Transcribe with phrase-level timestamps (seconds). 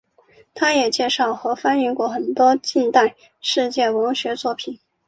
[0.55, 4.79] 它也介绍和翻译过很多近代世界文学作品。